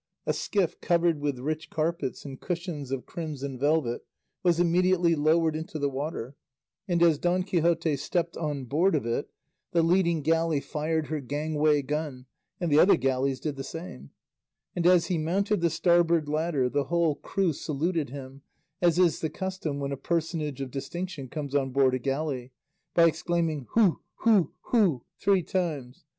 [0.25, 4.01] A skiff covered with rich carpets and cushions of crimson velvet
[4.41, 6.35] was immediately lowered into the water,
[6.87, 9.29] and as Don Quixote stepped on board of it,
[9.73, 12.25] the leading galley fired her gangway gun,
[12.59, 14.09] and the other galleys did the same;
[14.75, 18.41] and as he mounted the starboard ladder the whole crew saluted him
[18.81, 22.51] (as is the custom when a personage of distinction comes on board a galley)
[22.95, 26.05] by exclaiming "Hu, hu, hu," three times.